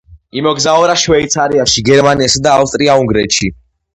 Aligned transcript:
იმოგზაურა 0.39 0.95
შვეიცარიაში, 1.01 1.83
გერმანიასა 1.89 2.43
და 2.47 2.57
ავსტრია-უნგრეთში. 2.63 3.53